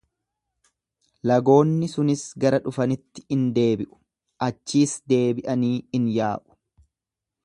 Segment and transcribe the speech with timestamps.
[1.31, 4.01] lagoonni sunis gara dhufanitti in deebi'u,
[4.49, 6.45] achiis deebi'anii in yaa'u.